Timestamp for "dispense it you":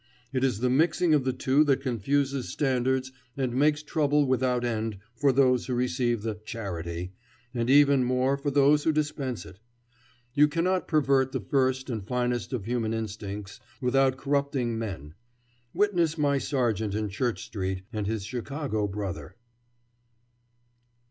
8.91-10.47